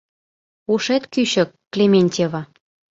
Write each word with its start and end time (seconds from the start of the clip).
Ушет 0.73 1.03
кӱчык, 1.13 1.49
Клементьева! 1.71 2.41